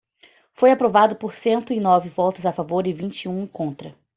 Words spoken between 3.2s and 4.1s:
e um contra.